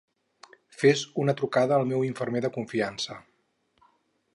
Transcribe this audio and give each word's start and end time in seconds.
Fes 0.83 1.03
una 1.25 1.35
trucada 1.43 1.77
al 1.79 1.87
meu 1.93 2.03
infermer 2.09 2.45
de 2.47 2.53
confiança. 2.59 3.23